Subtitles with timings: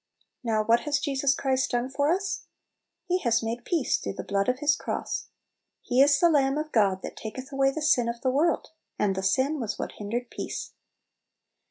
[0.43, 2.47] Now what has Jesus Christ done for us?
[3.05, 5.27] He has made peace through the blood of His cross.
[5.83, 9.13] He is the Lamb of God that taketh away the sin of the world; and
[9.13, 10.71] the sin was what hindered peace.